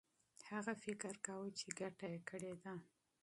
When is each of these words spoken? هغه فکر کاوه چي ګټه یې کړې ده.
هغه 0.51 0.73
فکر 0.83 1.13
کاوه 1.25 1.49
چي 1.57 1.67
ګټه 1.79 2.05
یې 2.13 2.19
کړې 2.29 2.51
ده. 2.63 2.73